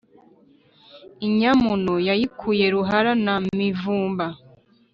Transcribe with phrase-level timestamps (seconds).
[1.25, 4.27] Inyamuno yayikuye Ruraha na Mivumba.